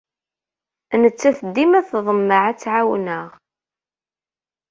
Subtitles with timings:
[1.01, 3.27] Nettat dima tḍemmeɛ ad tt-ɛawneɣ.